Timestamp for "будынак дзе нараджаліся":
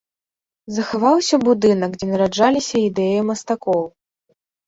1.47-2.75